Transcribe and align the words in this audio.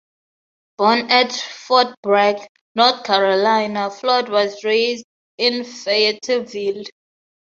Born 0.79 1.11
at 1.11 1.31
Fort 1.31 1.93
Bragg, 2.01 2.37
North 2.73 3.03
Carolina, 3.03 3.91
Floyd 3.91 4.29
was 4.29 4.63
raised 4.63 5.05
in 5.37 5.63
Fayetteville. 5.63 6.85